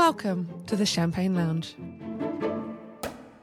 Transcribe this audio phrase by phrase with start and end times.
[0.00, 1.74] welcome to the Champagne Lounge.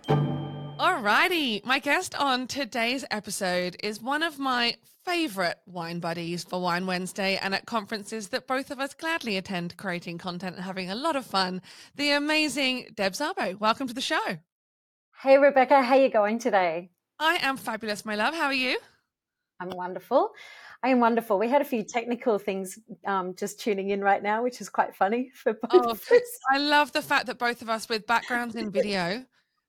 [0.09, 4.75] Alrighty, my guest on today's episode is one of my
[5.05, 9.77] favorite wine buddies for Wine Wednesday and at conferences that both of us gladly attend,
[9.77, 11.61] creating content and having a lot of fun.
[11.95, 13.59] The amazing Deb Szabo.
[13.59, 14.39] Welcome to the show.
[15.21, 15.83] Hey, Rebecca.
[15.83, 16.89] How are you going today?
[17.19, 18.33] I am fabulous, my love.
[18.33, 18.79] How are you?
[19.59, 20.31] I'm wonderful.
[20.83, 21.39] I am wonderful.
[21.39, 24.95] We had a few technical things um, just tuning in right now, which is quite
[24.95, 26.39] funny for both oh, of us.
[26.51, 29.25] I love the fact that both of us with backgrounds in video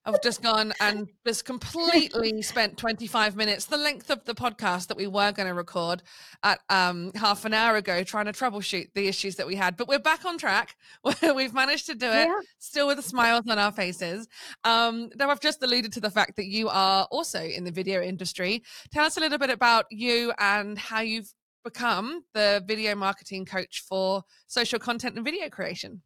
[0.09, 4.97] I've just gone and just completely spent 25 minutes, the length of the podcast that
[4.97, 6.03] we were going to record
[6.43, 9.77] at um, half an hour ago, trying to troubleshoot the issues that we had.
[9.77, 10.77] But we're back on track.
[11.23, 12.41] We've managed to do it, yeah.
[12.59, 14.29] still with smiles on our faces.
[14.65, 18.01] Um, though I've just alluded to the fact that you are also in the video
[18.01, 18.63] industry.
[18.91, 21.35] Tell us a little bit about you and how you've
[21.65, 26.01] become the video marketing coach for social content and video creation.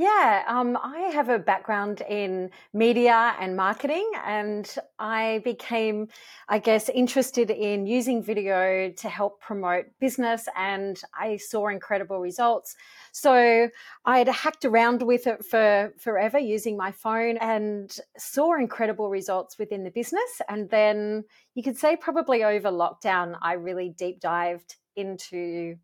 [0.00, 4.66] Yeah, um, I have a background in media and marketing, and
[4.98, 6.08] I became,
[6.48, 12.76] I guess, interested in using video to help promote business, and I saw incredible results.
[13.12, 13.68] So
[14.06, 19.58] I had hacked around with it for forever using my phone and saw incredible results
[19.58, 20.40] within the business.
[20.48, 25.76] And then you could say, probably over lockdown, I really deep dived into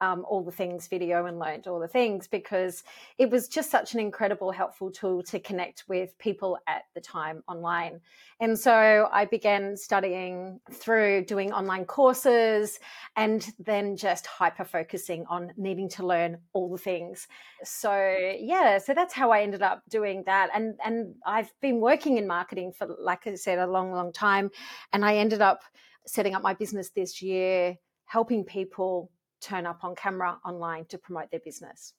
[0.00, 2.82] um, all the things video and learned all the things because
[3.18, 7.42] it was just such an incredible helpful tool to connect with people at the time
[7.48, 8.00] online.
[8.40, 12.80] And so i began studying through doing online courses
[13.16, 17.28] and then just hyper focusing on needing to learn all the things.
[17.62, 20.50] So yeah so that's how i ended up doing that.
[20.54, 24.50] And and i've been working in marketing for like i said a long long time.
[24.92, 25.62] And i ended up
[26.06, 29.10] setting up my business this year helping people
[29.44, 31.92] turn up on camera online to promote their business.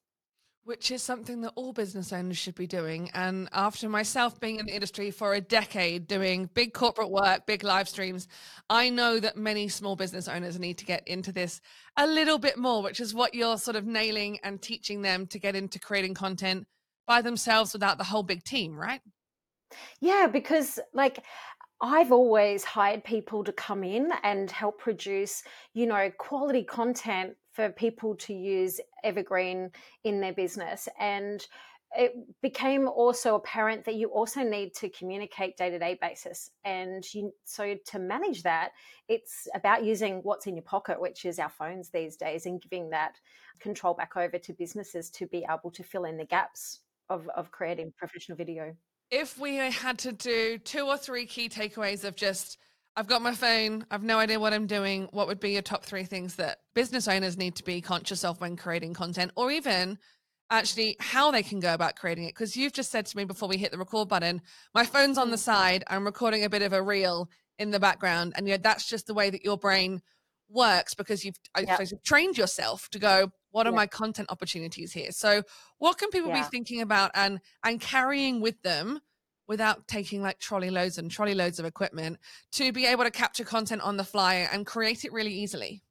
[0.63, 3.11] Which is something that all business owners should be doing.
[3.13, 7.63] And after myself being in the industry for a decade, doing big corporate work, big
[7.63, 8.27] live streams,
[8.67, 11.61] I know that many small business owners need to get into this
[11.97, 15.37] a little bit more, which is what you're sort of nailing and teaching them to
[15.37, 16.65] get into creating content
[17.05, 19.01] by themselves without the whole big team, right?
[19.99, 21.23] Yeah, because like
[21.81, 25.43] I've always hired people to come in and help produce,
[25.73, 29.71] you know, quality content for people to use Evergreen
[30.03, 30.87] in their business.
[30.99, 31.45] And
[31.97, 36.49] it became also apparent that you also need to communicate day to day basis.
[36.63, 38.71] And you, so to manage that,
[39.07, 42.89] it's about using what's in your pocket, which is our phones these days, and giving
[42.89, 43.15] that
[43.59, 47.51] control back over to businesses to be able to fill in the gaps of, of
[47.51, 48.75] creating professional video
[49.11, 52.57] if we had to do two or three key takeaways of just
[52.97, 55.83] I've got my phone, I've no idea what I'm doing, what would be your top
[55.83, 59.97] three things that business owners need to be conscious of when creating content, or even
[60.49, 62.33] actually how they can go about creating it?
[62.33, 64.41] Because you've just said to me before we hit the record button,
[64.73, 65.39] my phone's on the mm.
[65.39, 67.29] side, I'm recording a bit of a reel
[67.59, 70.01] in the background, and you know, that's just the way that your brain
[70.49, 71.81] works because you've yep.
[72.05, 73.77] trained yourself to go what are yeah.
[73.77, 75.13] my content opportunities here?
[75.13, 75.41] So
[75.77, 76.41] what can people yeah.
[76.41, 78.99] be thinking about and and carrying with them
[79.47, 82.19] without taking like trolley loads and trolley loads of equipment
[82.51, 85.81] to be able to capture content on the fly and create it really easily?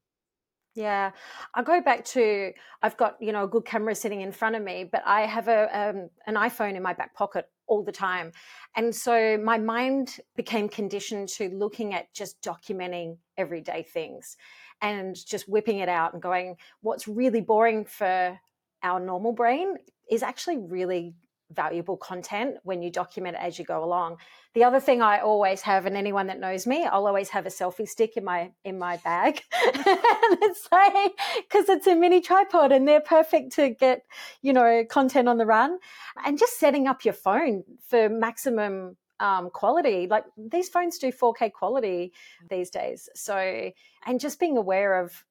[0.74, 1.12] Yeah,
[1.54, 4.62] I go back to I've got you know a good camera sitting in front of
[4.62, 8.32] me, but I have a um, an iPhone in my back pocket all the time,
[8.76, 14.36] and so my mind became conditioned to looking at just documenting everyday things
[14.84, 18.38] and just whipping it out and going, what's really boring for
[18.82, 19.76] our normal brain
[20.10, 21.14] is actually really
[21.50, 24.18] valuable content when you document it as you go along.
[24.52, 27.48] The other thing I always have, and anyone that knows me, I'll always have a
[27.48, 29.40] selfie stick in my in my bag.
[29.62, 31.18] it's like
[31.48, 34.02] because it's a mini tripod and they're perfect to get,
[34.42, 35.78] you know, content on the run.
[36.26, 40.06] And just setting up your phone for maximum um, quality.
[40.08, 42.12] Like these phones do 4K quality
[42.48, 43.08] these days.
[43.14, 43.70] So,
[44.06, 45.24] and just being aware of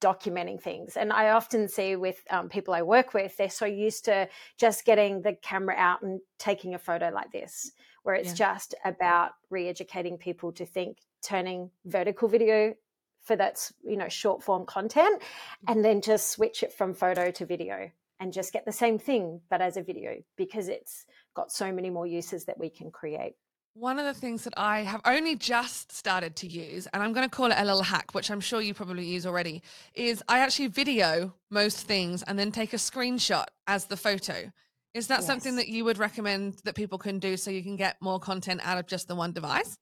[0.00, 0.96] documenting things.
[0.96, 4.28] And I often see with um, people I work with, they're so used to
[4.58, 7.72] just getting the camera out and taking a photo like this,
[8.02, 8.54] where it's yeah.
[8.54, 12.74] just about re educating people to think turning vertical video
[13.22, 15.22] for that's you know short form content
[15.68, 17.88] and then just switch it from photo to video
[18.22, 21.04] and just get the same thing but as a video because it's
[21.34, 23.34] got so many more uses that we can create.
[23.74, 27.28] One of the things that I have only just started to use, and I'm going
[27.28, 29.62] to call it a little hack, which I'm sure you probably use already,
[29.94, 34.52] is I actually video most things and then take a screenshot as the photo.
[34.94, 35.26] Is that yes.
[35.26, 38.60] something that you would recommend that people can do so you can get more content
[38.62, 39.76] out of just the one device?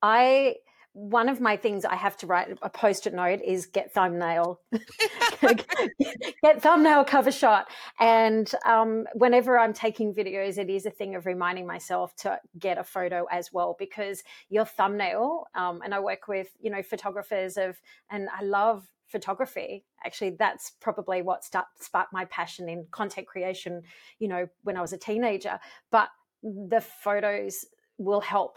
[0.00, 0.56] I
[0.96, 4.62] one of my things I have to write a post-it note is get thumbnail,
[5.42, 7.68] get thumbnail cover shot.
[8.00, 12.78] And um, whenever I'm taking videos, it is a thing of reminding myself to get
[12.78, 15.44] a photo as well because your thumbnail.
[15.54, 17.76] Um, and I work with you know photographers of,
[18.08, 19.84] and I love photography.
[20.02, 23.82] Actually, that's probably what start, sparked my passion in content creation.
[24.18, 25.60] You know, when I was a teenager,
[25.90, 26.08] but
[26.42, 27.66] the photos
[27.98, 28.56] will help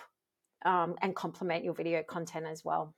[0.66, 2.94] um, and complement your video content as well.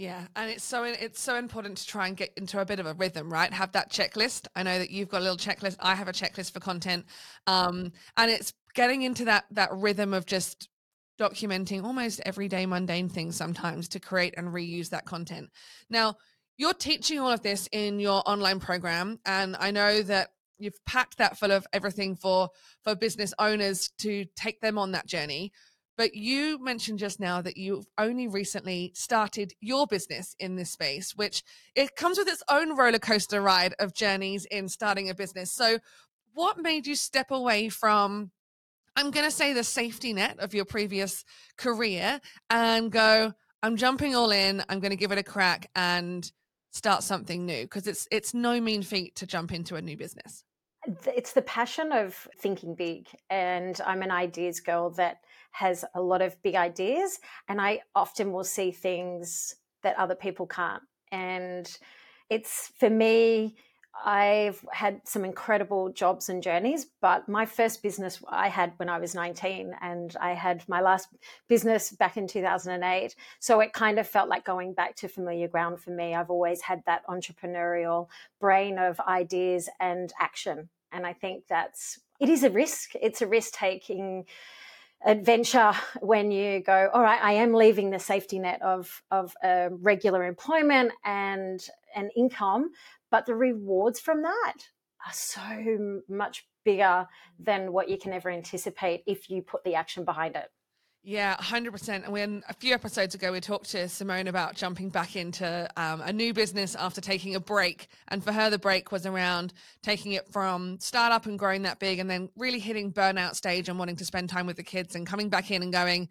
[0.00, 2.86] Yeah, and it's so it's so important to try and get into a bit of
[2.86, 3.52] a rhythm, right?
[3.52, 4.46] Have that checklist.
[4.56, 5.76] I know that you've got a little checklist.
[5.78, 7.04] I have a checklist for content,
[7.46, 10.70] um, and it's getting into that that rhythm of just
[11.20, 15.50] documenting almost everyday mundane things sometimes to create and reuse that content.
[15.90, 16.16] Now,
[16.56, 21.18] you're teaching all of this in your online program, and I know that you've packed
[21.18, 22.48] that full of everything for
[22.84, 25.52] for business owners to take them on that journey
[26.00, 31.14] but you mentioned just now that you've only recently started your business in this space,
[31.14, 31.42] which
[31.74, 35.52] it comes with its own roller coaster ride of journeys in starting a business.
[35.52, 35.78] So,
[36.32, 38.30] what made you step away from,
[38.96, 41.22] I'm going to say, the safety net of your previous
[41.58, 46.32] career and go, I'm jumping all in, I'm going to give it a crack and
[46.70, 47.64] start something new?
[47.64, 50.44] Because it's it's no mean feat to jump into a new business.
[51.06, 55.18] It's the passion of thinking big, and I'm an ideas girl that
[55.52, 57.18] has a lot of big ideas,
[57.48, 60.82] and I often will see things that other people can't.
[61.12, 61.70] And
[62.30, 63.56] it's for me,
[64.04, 68.98] I've had some incredible jobs and journeys, but my first business I had when I
[68.98, 71.08] was 19, and I had my last
[71.48, 73.14] business back in 2008.
[73.40, 76.14] So it kind of felt like going back to familiar ground for me.
[76.14, 78.08] I've always had that entrepreneurial
[78.40, 80.68] brain of ideas and action.
[80.92, 82.92] And I think that's it is a risk.
[83.00, 84.26] It's a risk taking
[85.04, 89.70] adventure when you go all right i am leaving the safety net of of uh,
[89.80, 92.70] regular employment and an income
[93.10, 94.54] but the rewards from that
[95.06, 97.06] are so much bigger
[97.38, 100.50] than what you can ever anticipate if you put the action behind it
[101.02, 101.88] yeah, 100%.
[101.88, 106.02] And when a few episodes ago, we talked to Simone about jumping back into um,
[106.02, 107.88] a new business after taking a break.
[108.08, 112.00] And for her, the break was around taking it from startup and growing that big
[112.00, 115.06] and then really hitting burnout stage and wanting to spend time with the kids and
[115.06, 116.10] coming back in and going,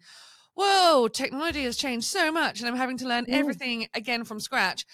[0.56, 4.84] whoa, technology has changed so much and I'm having to learn everything again from scratch.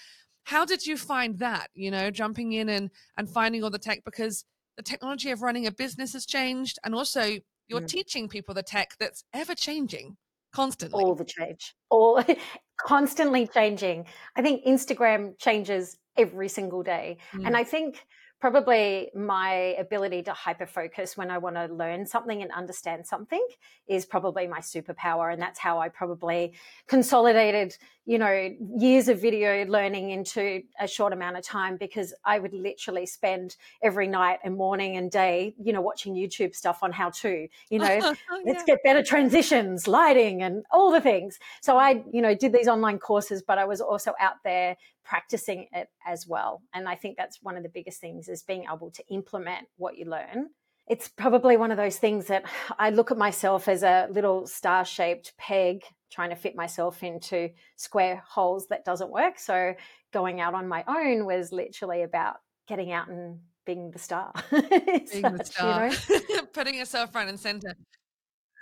[0.47, 4.03] How did you find that, you know, jumping in and, and finding all the tech?
[4.05, 4.45] Because
[4.77, 7.87] the technology of running a business has changed and also you're mm.
[7.87, 10.15] teaching people the tech that's ever changing
[10.53, 11.03] constantly.
[11.03, 12.23] All the change, all
[12.77, 14.05] constantly changing.
[14.37, 17.17] I think Instagram changes every single day.
[17.33, 17.47] Mm.
[17.47, 18.05] And I think
[18.39, 23.45] probably my ability to hyper focus when I want to learn something and understand something
[23.87, 25.33] is probably my superpower.
[25.33, 26.53] And that's how I probably
[26.87, 27.75] consolidated,
[28.07, 32.53] you know, years of video learning into a short amount of time because I would
[32.53, 37.09] literally spend every night and morning and day, you know, watching YouTube stuff on how
[37.09, 38.53] to, you know, oh, yeah.
[38.53, 41.37] let's get better transitions, lighting, and all the things.
[41.61, 45.67] So I, you know, did these online courses, but I was also out there practicing
[45.73, 46.61] it as well.
[46.73, 49.97] And I think that's one of the biggest things is being able to implement what
[49.97, 50.51] you learn.
[50.87, 52.45] It's probably one of those things that
[52.79, 57.49] I look at myself as a little star shaped peg trying to fit myself into
[57.75, 59.37] square holes that doesn't work.
[59.39, 59.73] So
[60.13, 62.37] going out on my own was literally about
[62.67, 64.31] getting out and being the star.
[64.51, 65.91] being Such, the star.
[66.09, 66.41] You know?
[66.53, 67.75] Putting yourself front and center.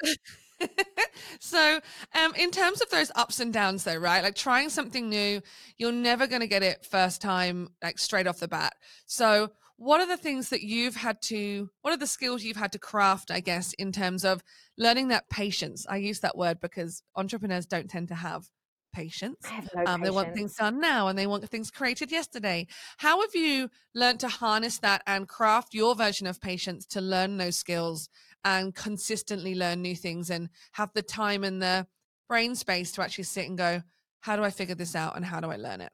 [1.40, 1.80] so
[2.16, 5.42] um in terms of those ups and downs though right like trying something new
[5.78, 8.74] you're never going to get it first time like straight off the bat
[9.06, 12.72] so what are the things that you've had to what are the skills you've had
[12.72, 14.42] to craft i guess in terms of
[14.78, 18.50] learning that patience i use that word because entrepreneurs don't tend to have
[18.96, 19.46] patience.
[19.46, 22.66] Have no um, they want things done now and they want things created yesterday.
[22.98, 27.38] How have you learned to harness that and craft your version of patience to learn
[27.38, 28.10] those skills
[28.44, 31.88] and consistently learn new things and have the time and the
[32.30, 33.84] brain space to actually sit and go,
[34.22, 35.92] how do I figure this out and how do I learn it?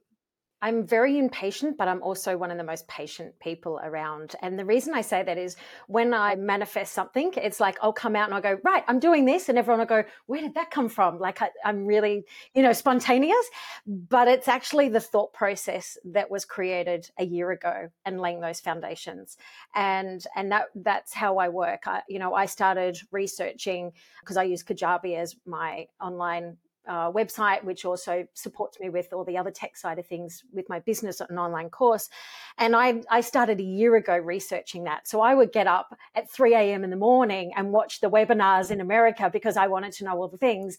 [0.63, 4.35] I'm very impatient, but I'm also one of the most patient people around.
[4.41, 5.55] And the reason I say that is
[5.87, 9.25] when I manifest something, it's like I'll come out and I'll go, right, I'm doing
[9.25, 9.49] this.
[9.49, 11.19] And everyone will go, where did that come from?
[11.19, 13.45] Like I, am really, you know, spontaneous.
[13.87, 18.59] But it's actually the thought process that was created a year ago and laying those
[18.59, 19.37] foundations.
[19.73, 21.87] And and that that's how I work.
[21.87, 26.57] I, you know, I started researching because I use Kajabi as my online
[26.87, 30.67] uh, website, which also supports me with all the other tech side of things with
[30.69, 32.09] my business, an online course.
[32.57, 35.07] And I, I started a year ago researching that.
[35.07, 36.83] So I would get up at 3 a.m.
[36.83, 40.27] in the morning and watch the webinars in America because I wanted to know all
[40.27, 40.77] the things.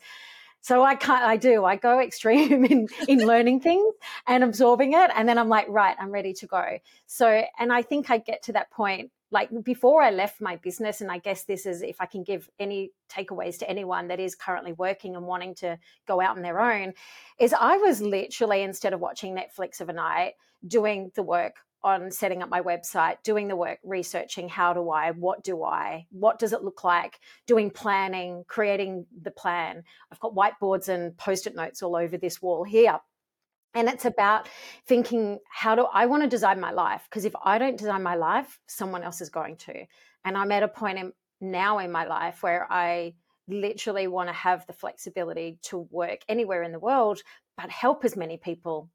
[0.60, 3.94] So I can't, I do, I go extreme in, in learning things
[4.26, 5.10] and absorbing it.
[5.14, 6.78] And then I'm like, right, I'm ready to go.
[7.06, 11.00] So, and I think I get to that point like before I left my business,
[11.00, 14.34] and I guess this is if I can give any takeaways to anyone that is
[14.34, 16.92] currently working and wanting to go out on their own,
[17.40, 20.34] is I was literally, instead of watching Netflix overnight,
[20.66, 25.10] doing the work on setting up my website, doing the work, researching how do I,
[25.12, 29.82] what do I, what does it look like, doing planning, creating the plan.
[30.12, 33.00] I've got whiteboards and post it notes all over this wall here
[33.74, 34.48] and it's about
[34.86, 37.02] thinking, how do I want to design my life?
[37.08, 39.86] Because if I don't design my life, someone else is going to.
[40.24, 43.14] And I'm at a point in, now in my life where I
[43.48, 47.20] literally want to have the flexibility to work anywhere in the world,
[47.56, 48.90] but help as many people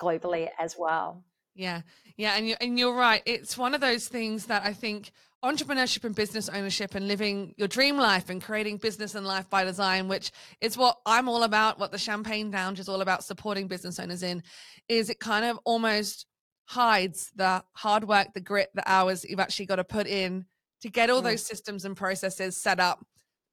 [0.00, 1.24] globally as well.
[1.54, 1.82] Yeah,
[2.16, 3.20] yeah, and you and you're right.
[3.26, 5.10] It's one of those things that I think
[5.44, 9.64] entrepreneurship and business ownership and living your dream life and creating business and life by
[9.64, 13.68] design, which is what I'm all about, what the Champagne Lounge is all about supporting
[13.68, 14.42] business owners in,
[14.88, 16.26] is it kind of almost
[16.66, 20.44] hides the hard work, the grit, the hours you've actually got to put in
[20.82, 21.24] to get all mm.
[21.24, 23.04] those systems and processes set up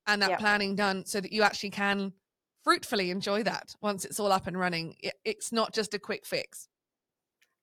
[0.08, 0.40] and that yep.
[0.40, 2.14] planning done so that you actually can
[2.64, 4.96] fruitfully enjoy that once it's all up and running.
[5.00, 6.68] It, it's not just a quick fix.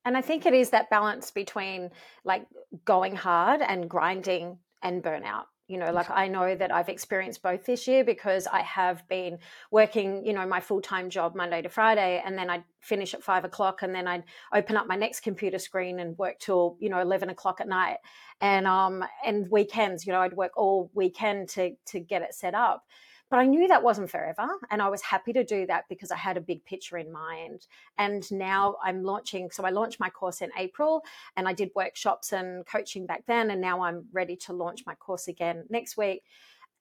[0.04, 1.90] And I think it is that balance between
[2.24, 2.46] like
[2.84, 5.44] going hard and grinding and burnout.
[5.68, 9.38] You know, like I know that I've experienced both this year because I have been
[9.70, 13.22] working, you know, my full time job Monday to Friday, and then I'd finish at
[13.22, 16.90] five o'clock, and then I'd open up my next computer screen and work till you
[16.90, 17.98] know eleven o'clock at night,
[18.40, 22.54] and um and weekends, you know, I'd work all weekend to to get it set
[22.54, 22.84] up.
[23.32, 24.46] But I knew that wasn't forever.
[24.70, 27.66] And I was happy to do that because I had a big picture in mind.
[27.96, 29.50] And now I'm launching.
[29.50, 31.02] So I launched my course in April
[31.34, 33.50] and I did workshops and coaching back then.
[33.50, 36.24] And now I'm ready to launch my course again next week.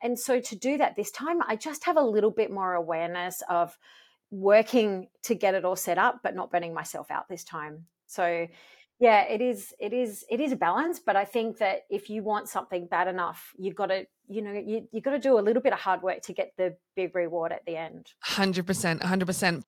[0.04, 3.42] And so to do that this time, I just have a little bit more awareness
[3.48, 3.78] of
[4.30, 7.86] working to get it all set up, but not burning myself out this time.
[8.08, 8.48] So
[9.02, 12.24] yeah it is it is it is a balance but i think that if you
[12.24, 15.42] want something bad enough you've got to you know you, you've got to do a
[15.42, 18.08] little bit of hard work to get the big reward at the end.
[18.26, 19.64] 100% 100%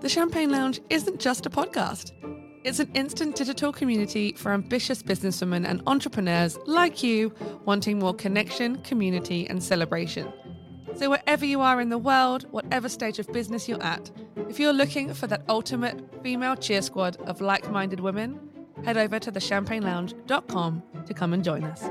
[0.00, 2.12] the champagne lounge isn't just a podcast.
[2.64, 7.32] It's an instant digital community for ambitious businesswomen and entrepreneurs like you
[7.66, 10.32] wanting more connection community and celebration
[10.98, 14.10] so, wherever you are in the world, whatever stage of business you're at,
[14.48, 18.40] if you're looking for that ultimate female cheer squad of like minded women,
[18.84, 21.84] head over to thechampagnelounge.com to come and join us.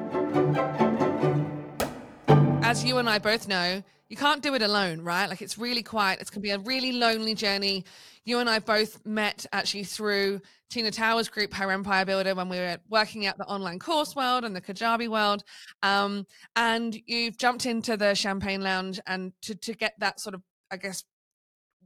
[2.66, 5.30] As you and I both know, you can't do it alone, right?
[5.30, 6.20] Like it's really quiet.
[6.20, 7.86] It's going to be a really lonely journey.
[8.28, 12.58] You and I both met actually through Tina Towers' group, her Empire Builder, when we
[12.58, 15.46] were working out the online course world and the Kajabi world.
[15.82, 16.26] Um,
[16.58, 20.76] and you've jumped into the Champagne Lounge and to, to get that sort of, I
[20.76, 21.06] guess,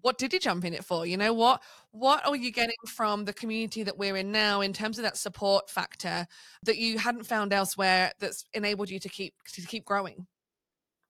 [0.02, 1.06] what did you jump in it for?
[1.06, 4.74] You know, what what are you getting from the community that we're in now in
[4.74, 6.26] terms of that support factor
[6.64, 10.26] that you hadn't found elsewhere that's enabled you to keep to keep growing?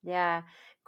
[0.04, 0.42] Yeah.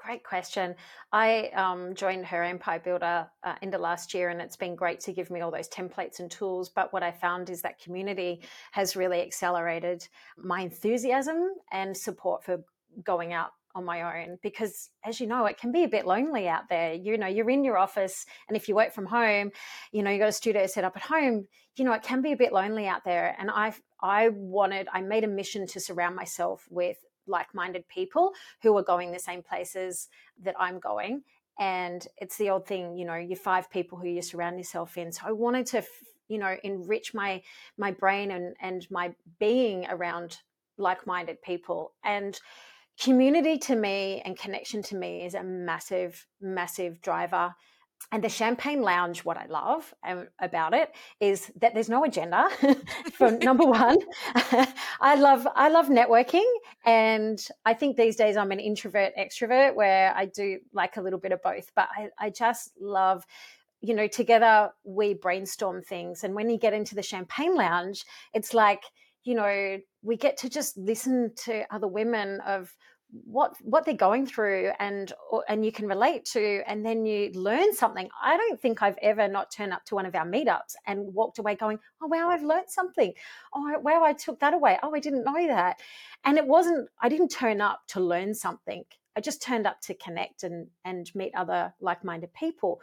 [0.06, 0.76] Great question.
[1.14, 5.00] I um, joined her Empire Builder uh, in the last year, and it's been great
[5.02, 6.68] to give me all those templates and tools.
[6.68, 8.42] But what I found is that community
[8.74, 10.06] has really accelerated
[10.38, 12.66] my enthusiasm and support for
[13.06, 16.48] going out on my own because as you know it can be a bit lonely
[16.48, 19.50] out there you know you're in your office and if you work from home
[19.92, 22.34] you know you got a studio set up at home you know it can be
[22.34, 26.16] a bit lonely out there and i i wanted i made a mission to surround
[26.16, 30.10] myself with like-minded people who are going the same places
[30.42, 31.24] that I'm going.
[31.60, 35.12] And it's the old thing, you know, you're five people who you surround yourself in.
[35.12, 35.84] So I wanted to,
[36.28, 37.42] you know, enrich my
[37.78, 40.40] my brain and and my being around
[40.78, 41.94] like-minded people.
[42.04, 42.40] And
[43.00, 47.54] community to me and connection to me is a massive, massive driver
[48.12, 52.50] and the champagne lounge what i love um, about it is that there's no agenda
[53.14, 53.98] for number one.
[55.02, 56.50] I love i love networking
[56.86, 61.20] and i think these days i'm an introvert extrovert where i do like a little
[61.20, 61.72] bit of both.
[61.76, 63.26] But i, I just love
[63.82, 66.24] you know together we brainstorm things.
[66.24, 68.84] And when you get into the champagne lounge it's like
[69.24, 72.76] you know we get to just listen to other women of
[73.26, 75.14] what what they're going through and
[75.48, 78.10] and you can relate to and then you learn something.
[78.22, 81.38] I don't think i've ever not turned up to one of our meetups and walked
[81.40, 83.14] away going oh wow i've learned something.
[83.54, 84.80] Oh wow i took that away.
[84.82, 85.80] Oh i didn't know that.
[86.26, 88.84] And it wasn't i didn't turn up to learn something.
[89.16, 92.82] I just turned up to connect and and meet other like-minded people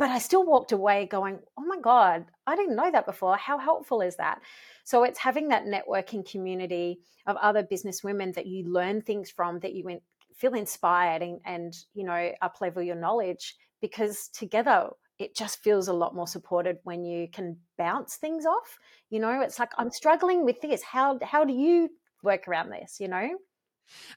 [0.00, 3.36] but i still walked away going oh my god i didn't know that before.
[3.36, 4.40] How helpful is that?
[4.84, 9.60] So it's having that networking community of other business women that you learn things from,
[9.60, 10.00] that you
[10.34, 14.88] feel inspired and, and you know up level your knowledge because together
[15.18, 18.78] it just feels a lot more supported when you can bounce things off
[19.10, 19.40] you know?
[19.40, 20.82] It's like i'm struggling with this.
[20.82, 21.90] How how do you
[22.22, 22.98] work around this?
[23.00, 23.28] You know?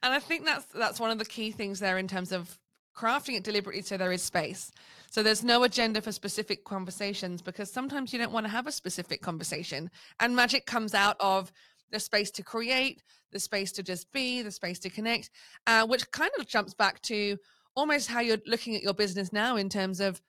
[0.01, 2.59] And i think that's that's one of the key things there in terms of
[2.95, 4.71] crafting it deliberately so there is space
[5.13, 8.71] so there's no agenda for specific conversations because sometimes you don't want to have a
[8.71, 9.89] specific conversation
[10.19, 11.51] and magic comes out of
[11.91, 15.29] the space to create the space to just be the space to connect
[15.67, 17.37] uh, which kind of jumps back to
[17.75, 20.21] almost how you're looking at your business now in terms of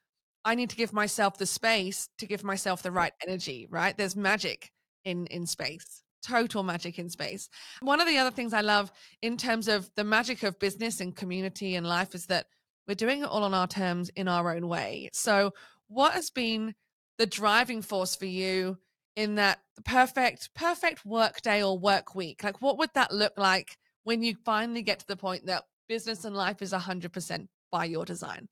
[0.45, 3.97] I need to give myself the space to give myself the right energy, right?
[3.97, 4.71] There's magic
[5.05, 6.03] in in space.
[6.23, 7.49] Total magic in space.
[7.81, 8.91] One of the other things I love
[9.23, 12.47] in terms of the magic of business and community and life is that
[12.87, 15.11] we're doing it all on our terms in our own way.
[15.13, 15.53] So,
[15.89, 16.75] what has been
[17.19, 18.79] the driving force for you
[19.17, 22.43] in that perfect perfect work day or work week?
[22.43, 26.25] Like what would that look like when you finally get to the point that business
[26.25, 28.49] and life is 100% by your design?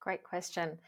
[0.00, 0.78] Great question.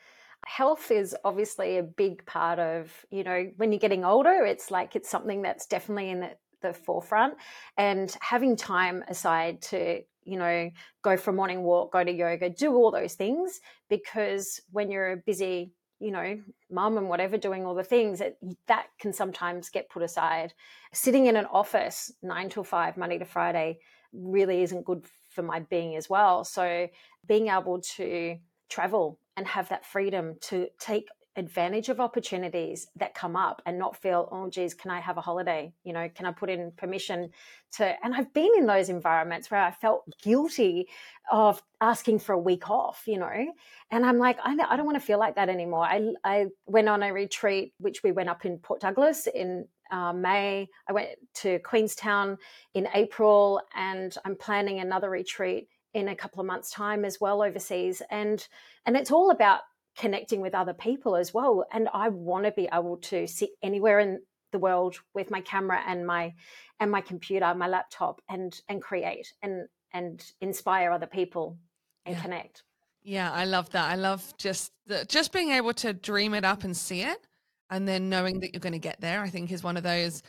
[0.46, 4.96] Health is obviously a big part of, you know, when you're getting older, it's like
[4.96, 6.30] it's something that's definitely in the,
[6.62, 7.34] the forefront.
[7.76, 10.70] And having time aside to, you know,
[11.02, 15.12] go for a morning walk, go to yoga, do all those things, because when you're
[15.12, 18.36] a busy, you know, mum and whatever doing all the things, it,
[18.66, 20.52] that can sometimes get put aside.
[20.92, 23.78] Sitting in an office nine till five, Monday to Friday,
[24.12, 26.44] really isn't good for my being as well.
[26.44, 26.88] So
[27.26, 28.36] being able to
[28.68, 33.96] travel and have that freedom to take advantage of opportunities that come up and not
[33.96, 35.72] feel oh geez can i have a holiday?
[35.84, 37.30] You know can i put in permission
[37.72, 40.88] to and i've been in those environments where i felt guilty
[41.30, 43.52] of asking for a week off you know?
[43.90, 45.84] And i'm like i, I don't want to feel like that anymore.
[45.84, 50.12] I, I went on a retreat which we went up in port douglas in uh,
[50.12, 50.66] may.
[50.88, 52.38] I went to queenstown
[52.74, 57.42] in april and i'm planning another retreat in a couple of months time as well
[57.42, 58.02] overseas.
[58.10, 58.46] And
[58.86, 59.60] and it's all about
[59.96, 63.98] connecting with other people as well and i want to be able to sit anywhere
[63.98, 64.20] in
[64.52, 66.32] the world with my camera and my
[66.80, 71.58] and my computer my laptop and and create and and inspire other people
[72.06, 72.22] and yeah.
[72.22, 72.62] connect
[73.02, 76.64] yeah i love that i love just the, just being able to dream it up
[76.64, 77.26] and see it
[77.70, 80.22] and then knowing that you're going to get there i think is one of those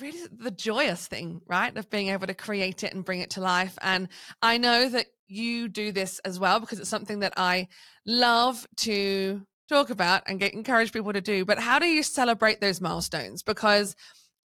[0.00, 1.76] really the joyous thing, right?
[1.76, 3.78] Of being able to create it and bring it to life.
[3.82, 4.08] And
[4.40, 7.68] I know that you do this as well because it's something that I
[8.06, 11.44] love to talk about and get encourage people to do.
[11.44, 13.42] But how do you celebrate those milestones?
[13.42, 13.96] Because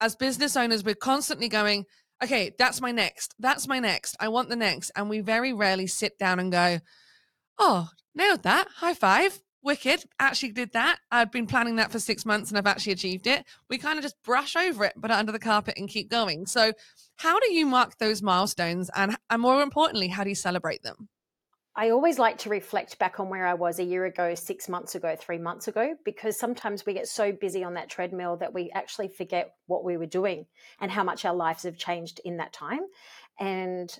[0.01, 1.85] as business owners, we're constantly going,
[2.23, 4.91] okay, that's my next, that's my next, I want the next.
[4.95, 6.79] And we very rarely sit down and go,
[7.57, 10.99] oh, nailed that, high five wicked actually did that.
[11.11, 13.43] I'd been planning that for six months and i've actually achieved it.
[13.69, 16.45] We kind of just brush over it it under the carpet and keep going.
[16.45, 16.71] So
[17.17, 18.89] how do you mark those milestones?
[18.95, 21.09] And, and more importantly how do you celebrate them?
[21.77, 24.95] I always like to reflect back on where I was a year ago, six months
[24.95, 28.71] ago, three months ago, because sometimes we get so busy on that treadmill that we
[28.73, 30.45] actually forget what we were doing
[30.79, 32.79] and how much our lives have changed in that time.
[33.39, 33.95] And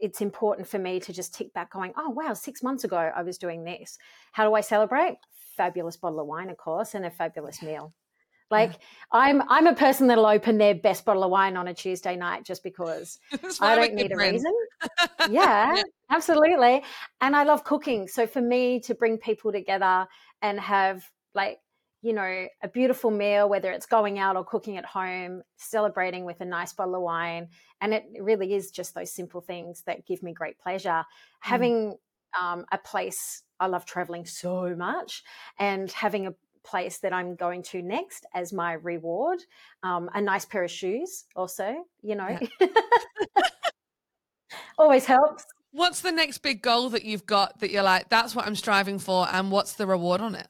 [0.00, 3.22] it's important for me to just tick back going, oh, wow, six months ago I
[3.22, 3.98] was doing this.
[4.32, 5.16] How do I celebrate?
[5.56, 7.94] Fabulous bottle of wine, of course, and a fabulous meal.
[8.50, 8.78] Like yeah.
[9.12, 12.44] I'm, I'm a person that'll open their best bottle of wine on a Tuesday night
[12.44, 13.18] just because
[13.60, 14.54] I don't need a reason.
[15.30, 16.82] yeah, yeah, absolutely.
[17.20, 20.06] And I love cooking, so for me to bring people together
[20.40, 21.58] and have like
[22.00, 26.40] you know, a beautiful meal, whether it's going out or cooking at home, celebrating with
[26.40, 27.48] a nice bottle of wine.
[27.80, 30.90] And it really is just those simple things that give me great pleasure.
[30.90, 31.04] Mm.
[31.40, 31.96] Having
[32.40, 35.24] um, a place, I love traveling so much,
[35.58, 36.34] and having a
[36.64, 39.40] place that I'm going to next as my reward,
[39.82, 42.66] um, a nice pair of shoes, also, you know, yeah.
[44.78, 45.44] always helps.
[45.72, 48.98] What's the next big goal that you've got that you're like, that's what I'm striving
[48.98, 50.46] for, and what's the reward on it?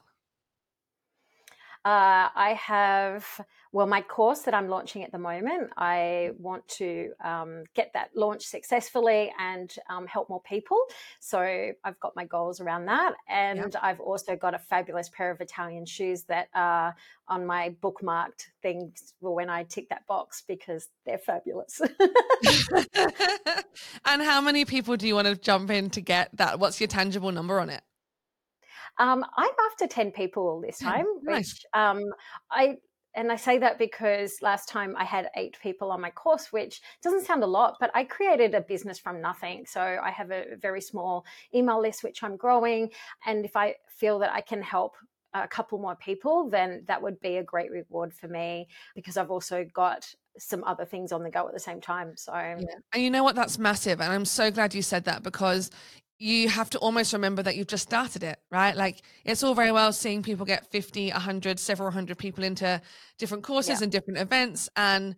[1.89, 3.25] Uh, I have,
[3.73, 8.11] well, my course that I'm launching at the moment, I want to um, get that
[8.15, 10.77] launched successfully and um, help more people.
[11.19, 11.41] So
[11.83, 13.15] I've got my goals around that.
[13.27, 13.75] And yep.
[13.81, 16.95] I've also got a fabulous pair of Italian shoes that are
[17.27, 21.81] on my bookmarked things when I tick that box because they're fabulous.
[24.05, 26.61] and how many people do you want to jump in to get that?
[26.61, 27.81] What's your tangible number on it?
[28.99, 31.53] Um, I'm after 10 people this time, nice.
[31.53, 32.05] which um,
[32.51, 32.77] I
[33.15, 36.81] and I say that because last time I had eight people on my course, which
[37.03, 39.65] doesn't sound a lot, but I created a business from nothing.
[39.67, 42.91] So I have a very small email list, which I'm growing.
[43.27, 44.95] And if I feel that I can help
[45.35, 49.31] a couple more people, then that would be a great reward for me because I've
[49.31, 50.07] also got
[50.39, 52.13] some other things on the go at the same time.
[52.17, 52.55] So, yeah.
[52.93, 53.35] and you know what?
[53.35, 54.01] That's massive.
[54.01, 55.71] And I'm so glad you said that because
[56.19, 58.77] you have to almost remember that you've just started it, right?
[58.77, 62.81] Like it's all very well seeing people get 50, 100, several hundred people into
[63.19, 63.85] different courses yeah.
[63.85, 64.69] and different events.
[64.75, 65.15] And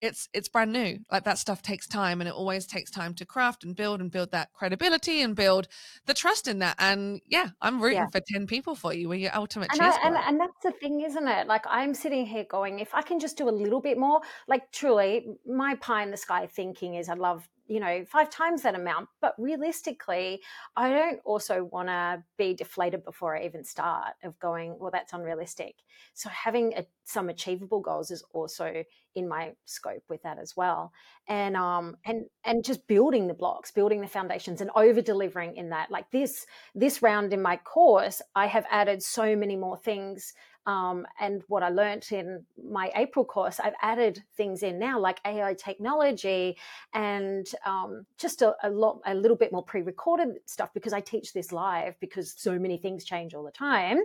[0.00, 3.26] it's it's brand new like that stuff takes time and it always takes time to
[3.26, 5.68] craft and build and build that credibility and build
[6.06, 8.06] the trust in that and yeah i'm rooting yeah.
[8.06, 11.02] for 10 people for you we're your ultimate and, I, and, and, that's the thing
[11.02, 13.98] isn't it like i'm sitting here going if i can just do a little bit
[13.98, 18.28] more like truly my pie in the sky thinking is i love you know, five
[18.28, 19.08] times that amount.
[19.20, 20.42] But realistically,
[20.76, 25.12] I don't also want to be deflated before I even start of going, well, that's
[25.12, 25.76] unrealistic.
[26.12, 28.82] So having a, some achievable goals is also
[29.14, 30.92] in my scope with that as well.
[31.28, 35.70] And um and and just building the blocks, building the foundations and over delivering in
[35.70, 35.92] that.
[35.92, 40.32] Like this this round in my course, I have added so many more things
[40.66, 45.20] um, and what I learned in my April course, I've added things in now like
[45.26, 46.56] AI technology
[46.92, 51.32] and um, just a, a, lot, a little bit more pre-recorded stuff because I teach
[51.32, 54.00] this live because so many things change all the time.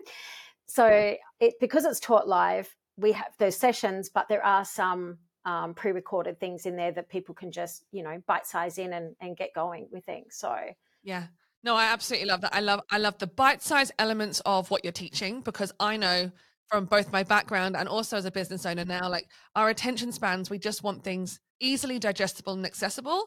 [0.67, 5.73] So it because it's taught live, we have those sessions, but there are some um,
[5.75, 9.37] pre-recorded things in there that people can just you know bite size in and, and
[9.37, 10.35] get going with things.
[10.37, 10.55] So
[11.03, 11.27] yeah.
[11.63, 12.53] No, I absolutely love that.
[12.55, 16.31] I love I love the bite-sized elements of what you're teaching because I know
[16.69, 20.49] from both my background and also as a business owner now, like our attention spans,
[20.49, 23.25] we just want things easily digestible and accessible.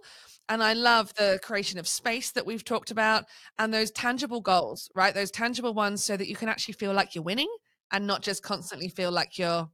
[0.48, 3.24] And I love the creation of space that we've talked about
[3.58, 5.14] and those tangible goals, right?
[5.14, 7.54] Those tangible ones so that you can actually feel like you're winning
[7.92, 9.68] and not just constantly feel like you're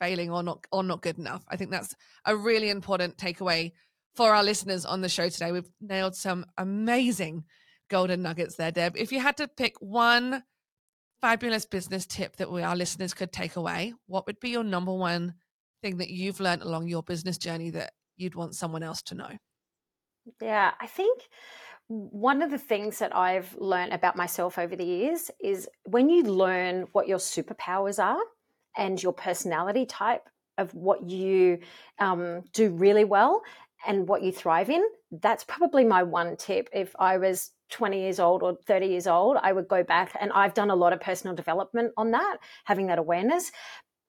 [0.00, 1.44] failing or not or not good enough.
[1.48, 3.72] I think that's a really important takeaway
[4.14, 5.52] for our listeners on the show today.
[5.52, 7.44] We've nailed some amazing
[7.88, 8.96] golden nuggets there, Deb.
[8.96, 10.42] If you had to pick one
[11.20, 14.92] fabulous business tip that we, our listeners could take away, what would be your number
[14.92, 15.34] one
[15.82, 19.30] thing that you've learned along your business journey that you'd want someone else to know?
[20.40, 21.22] Yeah, I think
[21.88, 26.22] one of the things that I've learned about myself over the years is when you
[26.22, 28.20] learn what your superpowers are
[28.76, 30.28] and your personality type
[30.58, 31.60] of what you
[31.98, 33.42] um, do really well
[33.86, 36.68] and what you thrive in, that's probably my one tip.
[36.72, 40.32] If I was 20 years old or 30 years old, I would go back and
[40.32, 43.52] I've done a lot of personal development on that, having that awareness.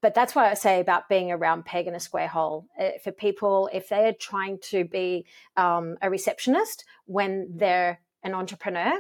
[0.02, 2.67] But that's why I say about being a round peg in a square hole.
[2.80, 5.26] Uh, for people, if they are trying to be
[5.58, 8.93] um, a receptionist when they're an entrepreneur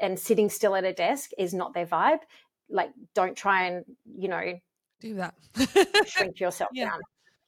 [0.00, 2.20] and sitting still at a desk is not their vibe,
[2.68, 3.84] like don't try and,
[4.18, 4.60] you know,
[5.00, 5.34] do that.
[6.06, 6.90] shrink yourself yeah.
[6.90, 7.00] down.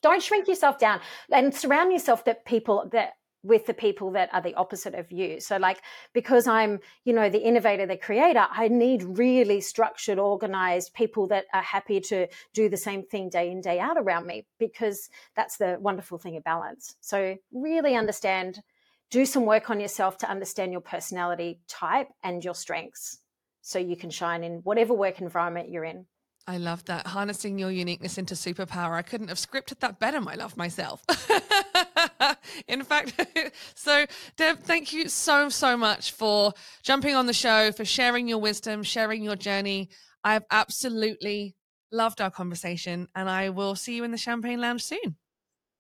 [0.03, 3.15] Don't shrink yourself down and surround yourself that people that
[3.47, 5.41] with the people that are the opposite of you.
[5.41, 5.81] So, like,
[6.13, 11.45] because I'm, you know, the innovator, the creator, I need really structured, organized people that
[11.55, 15.57] are happy to do the same thing day in, day out around me, because that's
[15.57, 16.97] the wonderful thing of balance.
[17.01, 18.61] So, really understand,
[19.11, 23.21] do some work on yourself to understand your personality type and your strengths
[23.63, 26.07] so you can shine in whatever work environment you're in.
[26.49, 27.09] I love that.
[27.09, 28.93] Harnessing your uniqueness into superpower.
[28.93, 31.05] I couldn't have scripted that better, my love, myself.
[32.69, 33.15] In fact,
[33.75, 38.39] so Deb, thank you so, so much for jumping on the show, for sharing your
[38.39, 39.91] wisdom, sharing your journey.
[40.25, 41.55] I've absolutely
[41.93, 45.17] loved our conversation, and I will see you in the Champagne Lounge soon.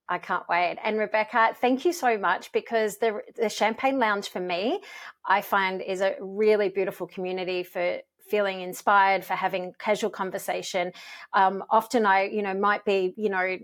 [0.08, 0.78] I can't wait.
[0.84, 4.80] And Rebecca, thank you so much because the, the Champagne Lounge for me,
[5.24, 10.92] I find is a really beautiful community for feeling inspired for having casual conversation
[11.34, 13.56] um, often i you know might be you know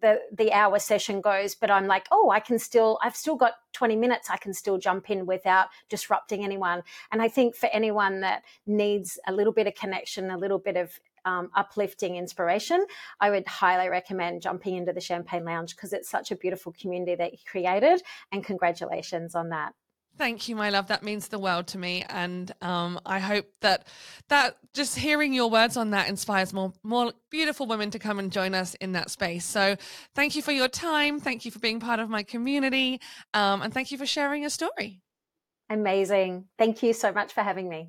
[0.00, 3.54] the the hour session goes but i'm like oh i can still i've still got
[3.72, 8.20] 20 minutes i can still jump in without disrupting anyone and i think for anyone
[8.20, 12.84] that needs a little bit of connection a little bit of um, uplifting inspiration,
[13.20, 17.14] I would highly recommend jumping into the Champagne Lounge because it's such a beautiful community
[17.16, 18.02] that you created.
[18.32, 19.74] And congratulations on that.
[20.20, 20.88] Thank you, my love.
[20.88, 23.86] That means the world to me, and um, I hope that
[24.28, 28.30] that just hearing your words on that inspires more more beautiful women to come and
[28.30, 29.46] join us in that space.
[29.46, 29.76] So,
[30.14, 31.20] thank you for your time.
[31.20, 33.00] Thank you for being part of my community,
[33.32, 35.00] um, and thank you for sharing your story.
[35.70, 36.44] Amazing.
[36.58, 37.88] Thank you so much for having me.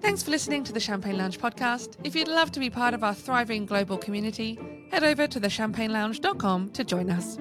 [0.00, 1.96] Thanks for listening to the Champagne Lounge podcast.
[2.04, 4.58] If you'd love to be part of our thriving global community,
[4.90, 7.36] head over to thechampagnelounge.com to join us.